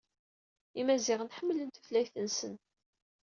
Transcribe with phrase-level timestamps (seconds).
[0.79, 2.53] Imaziɣen ḥemmlen tutlayt-nsen.